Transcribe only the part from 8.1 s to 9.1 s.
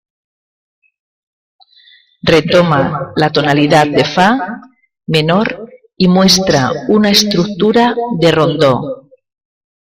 de rondó.